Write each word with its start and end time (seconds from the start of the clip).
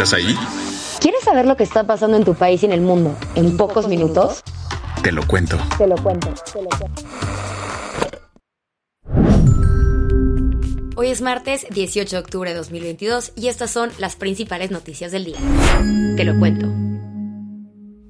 ¿Estás 0.00 0.14
ahí? 0.14 0.34
¿Quieres 0.98 1.22
saber 1.24 1.44
lo 1.44 1.58
que 1.58 1.62
está 1.62 1.86
pasando 1.86 2.16
en 2.16 2.24
tu 2.24 2.32
país 2.34 2.62
y 2.62 2.64
en 2.64 2.72
el 2.72 2.80
mundo 2.80 3.14
en, 3.34 3.58
pocos, 3.58 3.86
minutos? 3.86 4.42
Te 5.02 5.12
lo 5.12 5.26
cuento. 5.26 5.58
Te 5.76 5.86
lo 5.86 5.94
cuento. 5.96 6.32
Te 6.50 6.62
lo 6.62 6.70
cuento. 6.70 7.02
Hoy 10.96 11.08
es 11.08 11.20
martes 11.20 11.66
18 11.68 12.16
de 12.16 12.18
octubre 12.18 12.48
de 12.48 12.56
2022 12.56 13.32
y 13.36 13.48
estas 13.48 13.72
son 13.72 13.90
las 13.98 14.16
principales 14.16 14.70
noticias 14.70 15.12
del 15.12 15.26
día. 15.26 15.36
Te 16.16 16.24
lo 16.24 16.38
cuento. 16.38 16.66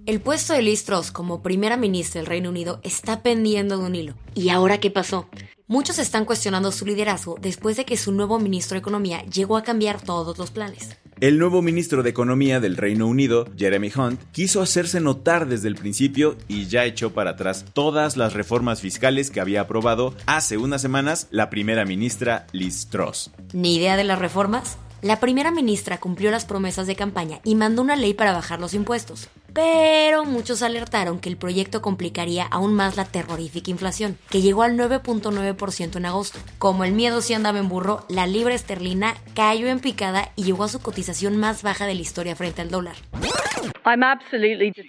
El 0.06 0.20
puesto 0.20 0.52
de 0.52 0.62
Liz 0.62 0.84
Truss 0.84 1.10
como 1.10 1.42
primera 1.42 1.76
ministra 1.76 2.20
del 2.20 2.28
Reino 2.28 2.50
Unido 2.50 2.78
está 2.84 3.24
pendiendo 3.24 3.78
de 3.78 3.84
un 3.84 3.96
hilo. 3.96 4.14
¿Y 4.36 4.50
ahora 4.50 4.78
qué 4.78 4.92
pasó? 4.92 5.28
Muchos 5.66 5.98
están 5.98 6.24
cuestionando 6.24 6.70
su 6.70 6.86
liderazgo 6.86 7.36
después 7.40 7.76
de 7.76 7.84
que 7.84 7.96
su 7.96 8.12
nuevo 8.12 8.38
ministro 8.38 8.76
de 8.76 8.78
Economía 8.78 9.24
llegó 9.24 9.56
a 9.56 9.64
cambiar 9.64 10.00
todos 10.00 10.38
los 10.38 10.52
planes. 10.52 10.96
El 11.20 11.38
nuevo 11.38 11.60
ministro 11.60 12.02
de 12.02 12.08
Economía 12.08 12.60
del 12.60 12.78
Reino 12.78 13.06
Unido, 13.06 13.46
Jeremy 13.54 13.92
Hunt, 13.94 14.18
quiso 14.32 14.62
hacerse 14.62 15.00
notar 15.00 15.46
desde 15.46 15.68
el 15.68 15.74
principio 15.74 16.38
y 16.48 16.64
ya 16.64 16.86
echó 16.86 17.12
para 17.12 17.32
atrás 17.32 17.66
todas 17.74 18.16
las 18.16 18.32
reformas 18.32 18.80
fiscales 18.80 19.30
que 19.30 19.42
había 19.42 19.60
aprobado 19.60 20.14
hace 20.24 20.56
unas 20.56 20.80
semanas 20.80 21.26
la 21.30 21.50
primera 21.50 21.84
ministra 21.84 22.46
Liz 22.52 22.86
Truss. 22.86 23.30
¿Ni 23.52 23.76
idea 23.76 23.98
de 23.98 24.04
las 24.04 24.18
reformas? 24.18 24.78
La 25.02 25.20
primera 25.20 25.50
ministra 25.50 26.00
cumplió 26.00 26.30
las 26.30 26.46
promesas 26.46 26.86
de 26.86 26.96
campaña 26.96 27.40
y 27.44 27.54
mandó 27.54 27.82
una 27.82 27.96
ley 27.96 28.14
para 28.14 28.32
bajar 28.32 28.58
los 28.58 28.72
impuestos. 28.72 29.28
Pero 29.52 30.24
muchos 30.24 30.62
alertaron 30.62 31.20
que 31.20 31.28
el 31.28 31.36
proyecto 31.36 31.82
complicaría 31.82 32.44
aún 32.44 32.74
más 32.74 32.96
la 32.96 33.04
terrorífica 33.04 33.70
inflación, 33.70 34.18
que 34.30 34.42
llegó 34.42 34.62
al 34.62 34.76
9.9% 34.76 35.96
en 35.96 36.06
agosto. 36.06 36.38
Como 36.58 36.84
el 36.84 36.92
miedo 36.92 37.20
sí 37.20 37.34
andaba 37.34 37.58
en 37.58 37.68
burro, 37.68 38.04
la 38.08 38.26
libra 38.26 38.54
esterlina 38.54 39.14
cayó 39.34 39.68
en 39.68 39.80
picada 39.80 40.30
y 40.36 40.44
llegó 40.44 40.64
a 40.64 40.68
su 40.68 40.80
cotización 40.80 41.36
más 41.36 41.62
baja 41.62 41.86
de 41.86 41.94
la 41.94 42.00
historia 42.00 42.36
frente 42.36 42.62
al 42.62 42.70
dólar. 42.70 42.96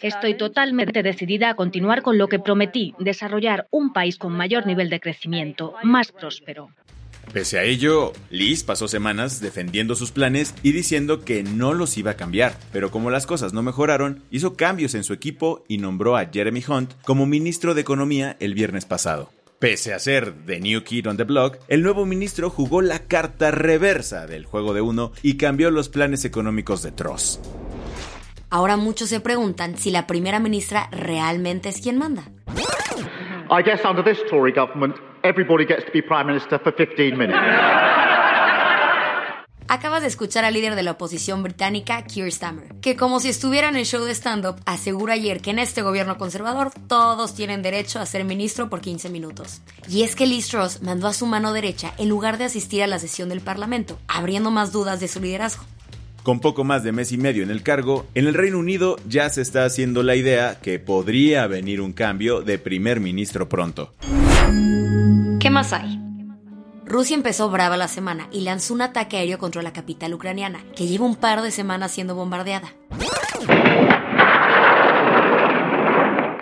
Estoy 0.01 0.35
totalmente 0.35 1.03
decidida 1.03 1.50
a 1.50 1.55
continuar 1.55 2.01
con 2.01 2.17
lo 2.17 2.27
que 2.27 2.39
prometí, 2.39 2.94
desarrollar 3.00 3.67
un 3.71 3.94
país 3.94 4.17
con 4.17 4.33
mayor 4.33 4.66
nivel 4.67 4.89
de 4.89 5.00
crecimiento, 5.00 5.75
más 5.83 6.11
próspero. 6.11 6.69
Pese 7.33 7.59
a 7.59 7.63
ello, 7.63 8.11
Liz 8.29 8.63
pasó 8.63 8.89
semanas 8.89 9.39
defendiendo 9.39 9.95
sus 9.95 10.11
planes 10.11 10.53
y 10.63 10.73
diciendo 10.73 11.21
que 11.21 11.43
no 11.43 11.73
los 11.73 11.97
iba 11.97 12.11
a 12.11 12.17
cambiar, 12.17 12.57
pero 12.73 12.91
como 12.91 13.09
las 13.09 13.25
cosas 13.25 13.53
no 13.53 13.61
mejoraron, 13.61 14.21
hizo 14.31 14.55
cambios 14.55 14.95
en 14.95 15.05
su 15.05 15.13
equipo 15.13 15.63
y 15.69 15.77
nombró 15.77 16.17
a 16.17 16.25
Jeremy 16.25 16.61
Hunt 16.67 16.93
como 17.05 17.25
ministro 17.25 17.73
de 17.73 17.81
Economía 17.81 18.35
el 18.41 18.53
viernes 18.53 18.85
pasado. 18.85 19.31
Pese 19.59 19.93
a 19.93 19.99
ser 19.99 20.33
The 20.45 20.59
New 20.59 20.83
Kid 20.83 21.07
on 21.07 21.17
the 21.17 21.23
Block, 21.23 21.59
el 21.67 21.83
nuevo 21.83 22.05
ministro 22.05 22.49
jugó 22.49 22.81
la 22.81 22.99
carta 23.07 23.51
reversa 23.51 24.25
del 24.25 24.43
juego 24.43 24.73
de 24.73 24.81
uno 24.81 25.11
y 25.21 25.38
cambió 25.38 25.69
los 25.69 25.88
planes 25.88 26.25
económicos 26.25 26.81
de 26.81 26.91
Truss. 26.91 27.39
Ahora 28.49 28.75
muchos 28.75 29.07
se 29.09 29.19
preguntan 29.19 29.77
si 29.77 29.91
la 29.91 30.07
primera 30.07 30.39
ministra 30.39 30.89
realmente 30.91 31.69
es 31.69 31.79
quien 31.79 31.97
manda. 31.97 32.31
I 33.53 33.62
guess 33.62 33.84
under 33.84 34.01
this 34.01 34.17
Tory 34.29 34.53
government, 34.53 34.95
everybody 35.25 35.66
gets 35.66 35.84
to 35.84 35.91
be 35.91 36.01
Prime 36.01 36.25
Minister 36.25 36.57
for 36.57 36.72
15 36.72 37.17
minutes. 37.17 37.38
Acabas 39.67 40.01
de 40.01 40.07
escuchar 40.07 40.45
al 40.45 40.53
líder 40.53 40.75
de 40.75 40.84
la 40.84 40.91
oposición 40.91 41.44
británica, 41.44 42.06
Keir 42.06 42.31
Starmer, 42.31 42.73
que 42.79 42.95
como 42.95 43.19
si 43.19 43.28
estuviera 43.28 43.67
en 43.67 43.75
el 43.75 43.85
show 43.85 44.06
de 44.06 44.13
stand-up, 44.13 44.56
asegura 44.66 45.16
ayer 45.16 45.41
que 45.41 45.50
en 45.50 45.59
este 45.59 45.81
gobierno 45.81 46.17
conservador 46.17 46.72
todos 46.88 47.35
tienen 47.35 47.62
derecho 47.62 48.00
a 48.00 48.06
ser 48.06 48.23
ministro 48.23 48.69
por 48.69 48.79
15 48.79 49.09
minutos. 49.09 49.62
Y 49.89 50.03
es 50.03 50.16
que 50.16 50.28
Liz 50.28 50.47
Truss 50.47 50.81
mandó 50.81 51.07
a 51.07 51.13
su 51.13 51.25
mano 51.25 51.51
derecha 51.51 51.94
en 51.97 52.07
lugar 52.07 52.38
de 52.38 52.45
asistir 52.45 52.83
a 52.83 52.88
la 52.88 53.00
sesión 53.00 53.28
del 53.28 53.41
Parlamento, 53.41 54.00
abriendo 54.07 54.50
más 54.50 54.72
dudas 54.72 55.01
de 55.01 55.09
su 55.09 55.19
liderazgo. 55.19 55.66
Con 56.23 56.39
poco 56.39 56.63
más 56.63 56.83
de 56.83 56.91
mes 56.91 57.11
y 57.11 57.17
medio 57.17 57.41
en 57.41 57.49
el 57.49 57.63
cargo, 57.63 58.05
en 58.13 58.27
el 58.27 58.35
Reino 58.35 58.59
Unido 58.59 58.97
ya 59.07 59.29
se 59.29 59.41
está 59.41 59.65
haciendo 59.65 60.03
la 60.03 60.15
idea 60.15 60.59
que 60.59 60.77
podría 60.77 61.47
venir 61.47 61.81
un 61.81 61.93
cambio 61.93 62.41
de 62.41 62.59
primer 62.59 62.99
ministro 62.99 63.49
pronto. 63.49 63.93
¿Qué 65.39 65.49
más 65.49 65.73
hay? 65.73 65.99
Rusia 66.85 67.15
empezó 67.15 67.49
brava 67.49 67.77
la 67.77 67.87
semana 67.87 68.27
y 68.31 68.41
lanzó 68.41 68.73
un 68.73 68.81
ataque 68.81 69.17
aéreo 69.17 69.39
contra 69.39 69.63
la 69.63 69.73
capital 69.73 70.13
ucraniana, 70.13 70.63
que 70.75 70.85
lleva 70.87 71.05
un 71.05 71.15
par 71.15 71.41
de 71.41 71.49
semanas 71.49 71.91
siendo 71.91 72.13
bombardeada. 72.13 72.73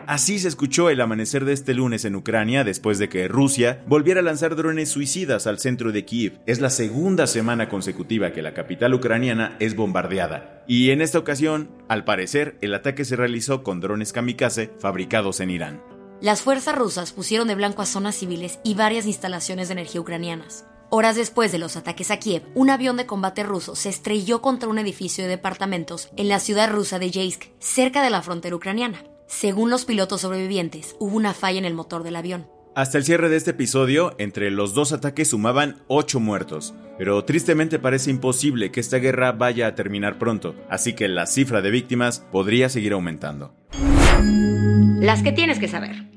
Así 0.10 0.40
se 0.40 0.48
escuchó 0.48 0.90
el 0.90 1.02
amanecer 1.02 1.46
de 1.46 1.54
este 1.54 1.76
lunes 1.76 2.04
en 2.04 2.16
Ucrania 2.16 2.64
después 2.64 2.98
de 2.98 3.10
que 3.10 3.28
Rusia 3.28 3.84
volviera 3.86 4.22
a 4.22 4.24
lanzar 4.24 4.56
drones 4.56 4.90
suicidas 4.90 5.46
al 5.46 5.60
centro 5.60 5.92
de 5.92 6.04
Kiev. 6.04 6.40
Es 6.48 6.60
la 6.60 6.72
segunda 6.72 7.28
semana 7.28 7.70
consecutiva 7.70 8.32
que 8.32 8.42
la 8.42 8.56
capital 8.56 8.96
ucraniana 8.96 9.56
es 9.60 9.76
bombardeada. 9.76 10.64
Y 10.68 10.90
en 10.90 11.04
esta 11.04 11.20
ocasión, 11.20 11.70
al 11.90 12.06
parecer, 12.06 12.58
el 12.62 12.74
ataque 12.74 13.06
se 13.06 13.18
realizó 13.18 13.62
con 13.62 13.82
drones 13.82 14.12
kamikaze 14.12 14.72
fabricados 14.80 15.42
en 15.42 15.52
Irán. 15.52 15.84
Las 16.22 16.42
fuerzas 16.42 16.76
rusas 16.76 17.14
pusieron 17.14 17.48
de 17.48 17.54
blanco 17.54 17.84
a 17.84 17.86
zonas 17.86 18.16
civiles 18.16 18.58
y 18.64 18.74
varias 18.74 19.06
instalaciones 19.06 19.68
de 19.68 19.74
energía 19.74 20.02
ucranianas. 20.02 20.66
Horas 20.90 21.18
después 21.18 21.52
de 21.52 21.60
los 21.60 21.78
ataques 21.78 22.10
a 22.10 22.18
Kiev, 22.18 22.42
un 22.56 22.72
avión 22.72 22.98
de 22.98 23.06
combate 23.06 23.44
ruso 23.44 23.76
se 23.76 23.90
estrelló 23.90 24.42
contra 24.42 24.70
un 24.70 24.80
edificio 24.80 25.24
de 25.24 25.30
departamentos 25.30 26.10
en 26.18 26.30
la 26.30 26.40
ciudad 26.40 26.72
rusa 26.72 26.98
de 26.98 27.12
Yeisk, 27.12 27.52
cerca 27.60 28.02
de 28.02 28.10
la 28.10 28.24
frontera 28.24 28.56
ucraniana. 28.56 29.04
Según 29.30 29.70
los 29.70 29.86
pilotos 29.86 30.22
sobrevivientes, 30.22 30.96
hubo 31.00 31.16
una 31.16 31.36
falla 31.36 31.60
en 31.60 31.66
el 31.66 31.76
motor 31.76 32.02
del 32.02 32.16
avión. 32.16 32.48
Hasta 32.76 32.98
el 32.98 33.04
cierre 33.04 33.30
de 33.30 33.38
este 33.38 33.52
episodio, 33.52 34.16
entre 34.18 34.50
los 34.50 34.74
dos 34.74 34.92
ataques 34.92 35.30
sumaban 35.30 35.84
8 35.88 36.20
muertos, 36.20 36.74
pero 36.98 37.24
tristemente 37.26 37.78
parece 37.78 38.10
imposible 38.10 38.72
que 38.72 38.80
esta 38.80 38.98
guerra 38.98 39.32
vaya 39.32 39.68
a 39.68 39.76
terminar 39.76 40.18
pronto, 40.18 40.56
así 40.68 40.94
que 40.94 41.08
la 41.08 41.28
cifra 41.28 41.62
de 41.62 41.70
víctimas 41.70 42.26
podría 42.32 42.70
seguir 42.70 42.94
aumentando. 42.94 43.54
Las 45.00 45.22
que 45.22 45.32
tienes 45.32 45.60
que 45.60 45.68
saber. 45.68 46.09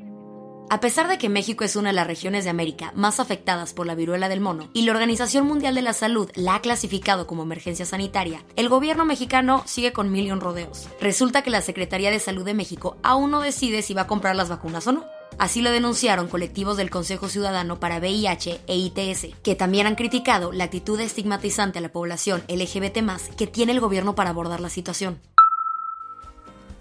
A 0.72 0.80
pesar 0.80 1.06
de 1.06 1.18
que 1.18 1.28
México 1.28 1.64
es 1.64 1.76
una 1.76 1.90
de 1.90 1.96
las 1.96 2.06
regiones 2.06 2.44
de 2.44 2.50
América 2.50 2.92
más 2.96 3.20
afectadas 3.20 3.74
por 3.74 3.86
la 3.86 3.94
viruela 3.94 4.30
del 4.30 4.40
mono 4.40 4.70
y 4.72 4.86
la 4.86 4.92
Organización 4.92 5.46
Mundial 5.46 5.74
de 5.74 5.82
la 5.82 5.92
Salud 5.92 6.30
la 6.34 6.54
ha 6.54 6.62
clasificado 6.62 7.26
como 7.26 7.42
emergencia 7.42 7.84
sanitaria, 7.84 8.42
el 8.56 8.70
gobierno 8.70 9.04
mexicano 9.04 9.64
sigue 9.66 9.92
con 9.92 10.10
mil 10.10 10.30
rodeos. 10.40 10.88
Resulta 10.98 11.42
que 11.42 11.50
la 11.50 11.60
Secretaría 11.60 12.10
de 12.10 12.18
Salud 12.18 12.46
de 12.46 12.54
México 12.54 12.96
aún 13.02 13.30
no 13.30 13.42
decide 13.42 13.82
si 13.82 13.92
va 13.92 14.02
a 14.02 14.06
comprar 14.06 14.34
las 14.34 14.48
vacunas 14.48 14.86
o 14.86 14.92
no. 14.92 15.04
Así 15.38 15.60
lo 15.60 15.70
denunciaron 15.70 16.28
colectivos 16.28 16.78
del 16.78 16.88
Consejo 16.88 17.28
Ciudadano 17.28 17.78
para 17.78 17.98
VIH 17.98 18.62
e 18.66 18.74
ITS, 18.74 19.26
que 19.42 19.54
también 19.54 19.86
han 19.86 19.94
criticado 19.94 20.52
la 20.52 20.64
actitud 20.64 20.98
estigmatizante 21.00 21.80
a 21.80 21.82
la 21.82 21.92
población 21.92 22.44
LGBT 22.48 22.98
que 23.36 23.46
tiene 23.46 23.72
el 23.72 23.80
gobierno 23.80 24.14
para 24.14 24.30
abordar 24.30 24.60
la 24.60 24.70
situación. 24.70 25.20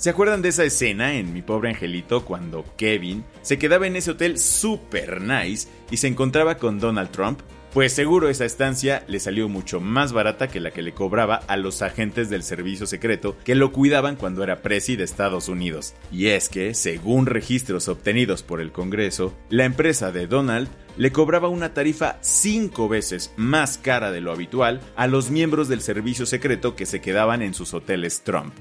¿Se 0.01 0.09
acuerdan 0.09 0.41
de 0.41 0.49
esa 0.49 0.63
escena 0.63 1.13
en 1.13 1.31
Mi 1.31 1.43
pobre 1.43 1.69
angelito 1.69 2.25
cuando 2.25 2.65
Kevin 2.75 3.23
se 3.43 3.59
quedaba 3.59 3.85
en 3.85 3.95
ese 3.95 4.09
hotel 4.09 4.39
super 4.39 5.21
nice 5.21 5.67
y 5.91 5.97
se 5.97 6.07
encontraba 6.07 6.57
con 6.57 6.79
Donald 6.79 7.11
Trump? 7.11 7.41
Pues 7.71 7.93
seguro 7.93 8.27
esa 8.27 8.45
estancia 8.45 9.03
le 9.07 9.19
salió 9.19 9.47
mucho 9.47 9.79
más 9.79 10.11
barata 10.11 10.47
que 10.47 10.59
la 10.59 10.71
que 10.71 10.81
le 10.81 10.95
cobraba 10.95 11.35
a 11.35 11.55
los 11.55 11.83
agentes 11.83 12.31
del 12.31 12.41
servicio 12.41 12.87
secreto 12.87 13.37
que 13.45 13.53
lo 13.53 13.71
cuidaban 13.71 14.15
cuando 14.15 14.43
era 14.43 14.63
presi 14.63 14.95
de 14.95 15.03
Estados 15.03 15.47
Unidos. 15.49 15.93
Y 16.11 16.29
es 16.29 16.49
que, 16.49 16.73
según 16.73 17.27
registros 17.27 17.87
obtenidos 17.87 18.41
por 18.41 18.59
el 18.59 18.71
Congreso, 18.71 19.37
la 19.51 19.65
empresa 19.65 20.11
de 20.11 20.25
Donald 20.25 20.67
le 20.97 21.11
cobraba 21.11 21.47
una 21.47 21.75
tarifa 21.75 22.17
cinco 22.21 22.89
veces 22.89 23.35
más 23.37 23.77
cara 23.77 24.11
de 24.11 24.21
lo 24.21 24.31
habitual 24.31 24.81
a 24.95 25.05
los 25.05 25.29
miembros 25.29 25.67
del 25.67 25.81
servicio 25.81 26.25
secreto 26.25 26.75
que 26.75 26.87
se 26.87 27.01
quedaban 27.01 27.43
en 27.43 27.53
sus 27.53 27.75
hoteles 27.75 28.23
Trump. 28.23 28.55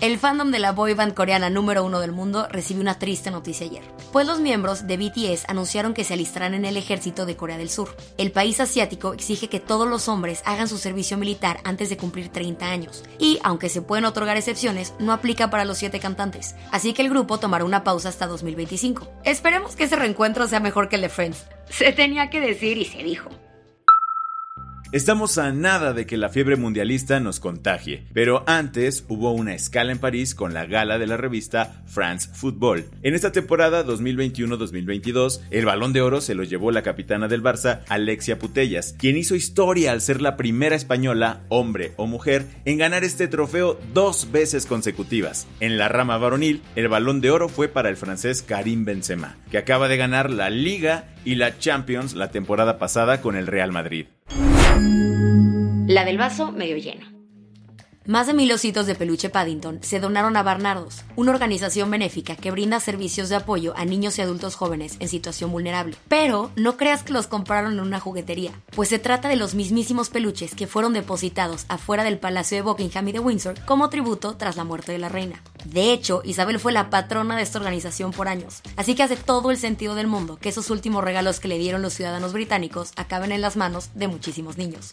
El 0.00 0.18
fandom 0.18 0.50
de 0.50 0.58
la 0.58 0.72
boy 0.72 0.92
band 0.92 1.14
coreana 1.14 1.50
número 1.50 1.84
uno 1.84 2.00
del 2.00 2.12
mundo 2.12 2.48
recibió 2.50 2.82
una 2.82 2.98
triste 2.98 3.30
noticia 3.30 3.66
ayer, 3.66 3.84
pues 4.12 4.26
los 4.26 4.40
miembros 4.40 4.86
de 4.86 4.96
BTS 4.96 5.44
anunciaron 5.48 5.94
que 5.94 6.04
se 6.04 6.14
alistarán 6.14 6.52
en 6.52 6.64
el 6.64 6.76
ejército 6.76 7.26
de 7.26 7.36
Corea 7.36 7.56
del 7.56 7.70
Sur. 7.70 7.96
El 8.18 8.32
país 8.32 8.60
asiático 8.60 9.14
exige 9.14 9.48
que 9.48 9.60
todos 9.60 9.88
los 9.88 10.08
hombres 10.08 10.42
hagan 10.44 10.68
su 10.68 10.78
servicio 10.78 11.16
militar 11.16 11.60
antes 11.64 11.88
de 11.88 11.96
cumplir 11.96 12.28
30 12.28 12.68
años, 12.68 13.04
y 13.18 13.38
aunque 13.44 13.68
se 13.68 13.82
pueden 13.82 14.04
otorgar 14.04 14.36
excepciones, 14.36 14.94
no 14.98 15.12
aplica 15.12 15.48
para 15.48 15.64
los 15.64 15.78
siete 15.78 16.00
cantantes, 16.00 16.56
así 16.72 16.92
que 16.92 17.02
el 17.02 17.10
grupo 17.10 17.38
tomará 17.38 17.64
una 17.64 17.84
pausa 17.84 18.08
hasta 18.08 18.26
2025. 18.26 19.08
Esperemos 19.24 19.76
que 19.76 19.84
ese 19.84 19.96
reencuentro 19.96 20.48
sea 20.48 20.60
mejor 20.60 20.88
que 20.88 20.96
el 20.96 21.02
de 21.02 21.08
Friends. 21.08 21.46
Se 21.70 21.92
tenía 21.92 22.30
que 22.30 22.40
decir 22.40 22.78
y 22.78 22.84
se 22.84 22.98
dijo. 22.98 23.30
Estamos 24.94 25.38
a 25.38 25.50
nada 25.50 25.92
de 25.92 26.06
que 26.06 26.16
la 26.16 26.28
fiebre 26.28 26.54
mundialista 26.54 27.18
nos 27.18 27.40
contagie, 27.40 28.04
pero 28.12 28.44
antes 28.46 29.04
hubo 29.08 29.32
una 29.32 29.52
escala 29.52 29.90
en 29.90 29.98
París 29.98 30.36
con 30.36 30.54
la 30.54 30.66
gala 30.66 31.00
de 31.00 31.08
la 31.08 31.16
revista 31.16 31.82
France 31.84 32.30
Football. 32.32 32.84
En 33.02 33.16
esta 33.16 33.32
temporada 33.32 33.84
2021-2022, 33.84 35.40
el 35.50 35.64
balón 35.64 35.92
de 35.92 36.00
oro 36.00 36.20
se 36.20 36.36
lo 36.36 36.44
llevó 36.44 36.70
la 36.70 36.82
capitana 36.82 37.26
del 37.26 37.42
Barça, 37.42 37.80
Alexia 37.88 38.38
Putellas, 38.38 38.94
quien 38.96 39.16
hizo 39.16 39.34
historia 39.34 39.90
al 39.90 40.00
ser 40.00 40.22
la 40.22 40.36
primera 40.36 40.76
española, 40.76 41.40
hombre 41.48 41.90
o 41.96 42.06
mujer, 42.06 42.46
en 42.64 42.78
ganar 42.78 43.02
este 43.02 43.26
trofeo 43.26 43.80
dos 43.92 44.30
veces 44.30 44.64
consecutivas. 44.64 45.48
En 45.58 45.76
la 45.76 45.88
rama 45.88 46.18
varonil, 46.18 46.62
el 46.76 46.86
balón 46.86 47.20
de 47.20 47.32
oro 47.32 47.48
fue 47.48 47.66
para 47.66 47.88
el 47.88 47.96
francés 47.96 48.42
Karim 48.42 48.84
Benzema, 48.84 49.38
que 49.50 49.58
acaba 49.58 49.88
de 49.88 49.96
ganar 49.96 50.30
la 50.30 50.50
Liga 50.50 51.08
y 51.24 51.34
la 51.34 51.58
Champions 51.58 52.14
la 52.14 52.30
temporada 52.30 52.78
pasada 52.78 53.20
con 53.20 53.34
el 53.34 53.48
Real 53.48 53.72
Madrid. 53.72 54.06
La 55.94 56.04
del 56.04 56.18
vaso 56.18 56.50
medio 56.50 56.76
lleno. 56.76 57.13
Más 58.06 58.26
de 58.26 58.34
mil 58.34 58.52
ositos 58.52 58.84
de 58.84 58.94
peluche 58.94 59.30
Paddington 59.30 59.78
se 59.82 59.98
donaron 59.98 60.36
a 60.36 60.42
Barnardos, 60.42 61.04
una 61.16 61.30
organización 61.30 61.90
benéfica 61.90 62.36
que 62.36 62.50
brinda 62.50 62.78
servicios 62.78 63.30
de 63.30 63.36
apoyo 63.36 63.72
a 63.78 63.86
niños 63.86 64.18
y 64.18 64.20
adultos 64.20 64.56
jóvenes 64.56 64.96
en 64.98 65.08
situación 65.08 65.50
vulnerable. 65.50 65.96
Pero 66.06 66.50
no 66.54 66.76
creas 66.76 67.02
que 67.02 67.14
los 67.14 67.28
compraron 67.28 67.72
en 67.72 67.80
una 67.80 68.00
juguetería, 68.00 68.52
pues 68.76 68.90
se 68.90 68.98
trata 68.98 69.30
de 69.30 69.36
los 69.36 69.54
mismísimos 69.54 70.10
peluches 70.10 70.54
que 70.54 70.66
fueron 70.66 70.92
depositados 70.92 71.64
afuera 71.68 72.04
del 72.04 72.18
Palacio 72.18 72.58
de 72.58 72.62
Buckingham 72.62 73.08
y 73.08 73.12
de 73.12 73.20
Windsor 73.20 73.58
como 73.64 73.88
tributo 73.88 74.36
tras 74.36 74.56
la 74.56 74.64
muerte 74.64 74.92
de 74.92 74.98
la 74.98 75.08
reina. 75.08 75.42
De 75.64 75.90
hecho, 75.90 76.20
Isabel 76.26 76.60
fue 76.60 76.72
la 76.72 76.90
patrona 76.90 77.36
de 77.36 77.42
esta 77.42 77.58
organización 77.58 78.10
por 78.10 78.28
años, 78.28 78.60
así 78.76 78.94
que 78.94 79.02
hace 79.02 79.16
todo 79.16 79.50
el 79.50 79.56
sentido 79.56 79.94
del 79.94 80.08
mundo 80.08 80.36
que 80.38 80.50
esos 80.50 80.68
últimos 80.68 81.02
regalos 81.02 81.40
que 81.40 81.48
le 81.48 81.56
dieron 81.56 81.80
los 81.80 81.94
ciudadanos 81.94 82.34
británicos 82.34 82.92
acaben 82.96 83.32
en 83.32 83.40
las 83.40 83.56
manos 83.56 83.88
de 83.94 84.08
muchísimos 84.08 84.58
niños. 84.58 84.92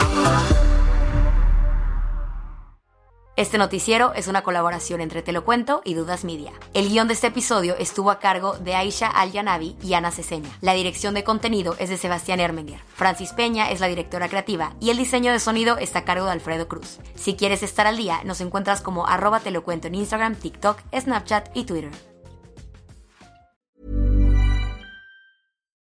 Este 3.41 3.57
noticiero 3.57 4.13
es 4.13 4.27
una 4.27 4.43
colaboración 4.43 5.01
entre 5.01 5.23
Te 5.23 5.31
lo 5.31 5.43
Cuento 5.43 5.81
y 5.83 5.95
Dudas 5.95 6.23
Media. 6.25 6.51
El 6.75 6.89
guion 6.89 7.07
de 7.07 7.15
este 7.15 7.25
episodio 7.25 7.75
estuvo 7.75 8.11
a 8.11 8.19
cargo 8.19 8.53
de 8.59 8.75
Aisha 8.75 9.07
Al-Yanabi 9.07 9.77
y 9.81 9.95
Ana 9.95 10.11
Ceseña. 10.11 10.51
La 10.61 10.73
dirección 10.73 11.15
de 11.15 11.23
contenido 11.23 11.75
es 11.79 11.89
de 11.89 11.97
Sebastián 11.97 12.39
Ermenger. 12.39 12.81
Francis 12.93 13.33
Peña 13.33 13.71
es 13.71 13.79
la 13.79 13.87
directora 13.87 14.29
creativa 14.29 14.75
y 14.79 14.91
el 14.91 14.97
diseño 14.97 15.31
de 15.31 15.39
sonido 15.39 15.79
está 15.79 15.99
a 15.99 16.05
cargo 16.05 16.25
de 16.25 16.33
Alfredo 16.33 16.67
Cruz. 16.67 16.99
Si 17.15 17.33
quieres 17.33 17.63
estar 17.63 17.87
al 17.87 17.97
día, 17.97 18.21
nos 18.25 18.41
encuentras 18.41 18.79
como 18.79 19.07
arroba 19.07 19.39
Te 19.39 19.49
lo 19.49 19.63
Cuento 19.63 19.87
en 19.87 19.95
Instagram, 19.95 20.35
TikTok, 20.35 20.77
Snapchat 20.95 21.49
y 21.55 21.63
Twitter. 21.63 21.89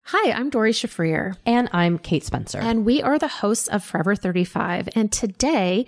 Hi, 0.04 0.30
I'm 0.30 0.52
Dory 0.52 0.72
Shafrir. 0.72 1.36
And 1.48 1.68
I'm 1.74 1.98
Kate 1.98 2.24
Spencer. 2.24 2.60
And 2.60 2.86
we 2.86 3.02
are 3.02 3.18
the 3.18 3.42
hosts 3.42 3.68
of 3.70 3.84
Forever 3.84 4.16
35. 4.16 4.90
And 4.96 5.12
today, 5.12 5.88